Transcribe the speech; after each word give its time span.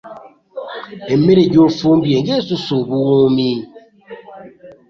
Emmere 1.13 1.43
gy'ofumbye 1.51 2.15
ng'esusse 2.21 2.71
obuwoomi! 2.79 3.51